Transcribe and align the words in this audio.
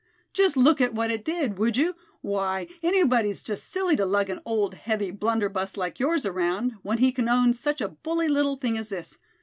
"Just 0.33 0.57
look 0.57 0.81
at 0.81 0.95
what 0.95 1.11
it 1.11 1.23
did, 1.23 1.59
would 1.59 1.77
you? 1.77 1.95
Why, 2.21 2.67
anybody's 2.81 3.43
just 3.43 3.67
silly 3.69 3.95
to 3.97 4.03
lug 4.03 4.31
an 4.31 4.41
old 4.45 4.73
heavy 4.73 5.11
blunderbuss 5.11 5.77
like 5.77 5.99
yours 5.99 6.25
around, 6.25 6.73
when 6.81 6.97
he 6.97 7.11
c'n 7.11 7.29
own 7.29 7.53
such 7.53 7.81
a 7.81 7.87
bully 7.89 8.27
little 8.27 8.55
thing 8.55 8.79
at 8.79 8.89
this. 8.89 9.19